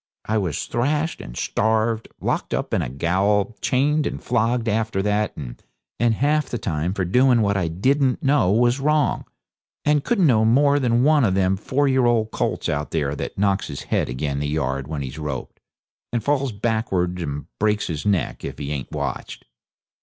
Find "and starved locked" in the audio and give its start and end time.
1.21-2.55